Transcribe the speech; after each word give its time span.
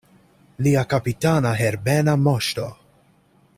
Lia 0.67 0.83
kapitana 0.93 1.51
Herbena 1.61 2.17
Moŝto! 2.29 2.69